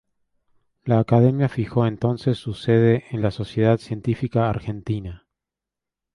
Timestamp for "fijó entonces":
1.47-2.39